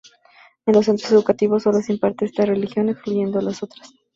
En 0.65 0.73
los 0.73 0.85
centros 0.87 1.11
educativos 1.11 1.61
solo 1.61 1.79
se 1.79 1.93
imparte 1.93 2.25
esta 2.25 2.43
religión 2.43 2.89
excluyendo 2.89 3.37
a 3.37 3.43
las 3.43 3.61
otras. 3.61 3.93